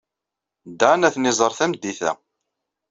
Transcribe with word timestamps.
Dan 0.79 1.05
ad 1.07 1.13
ten-iẓer 1.13 1.51
tameddit-a. 1.57 2.11